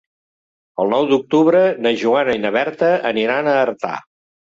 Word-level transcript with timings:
El 0.83 0.87
nou 0.93 1.03
d'octubre 1.11 1.61
na 1.87 1.91
Joana 2.03 2.35
i 2.39 2.41
na 2.45 2.53
Berta 2.57 2.89
aniran 3.11 3.51
a 3.53 3.55
Artà. 3.67 3.93